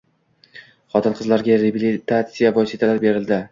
Xotin-qizlarga 0.95 1.59
reabilitatsiya 1.65 2.55
vositalari 2.59 3.07
berildi 3.07 3.43